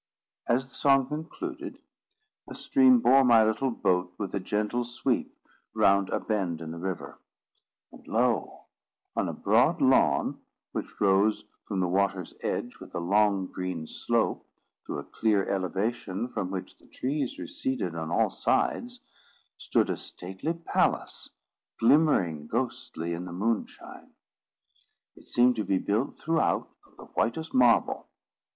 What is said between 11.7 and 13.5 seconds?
the water's edge with a long